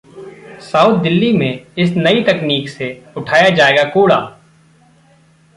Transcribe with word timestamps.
south 0.61 0.99
Delhi 0.99 1.31
में 1.33 1.65
इस 1.77 1.93
नई 1.97 2.23
तकनीक 2.23 2.69
से 2.69 3.03
उठाया 3.17 3.49
जाएगा 3.49 3.83
कूड़ा 3.83 4.17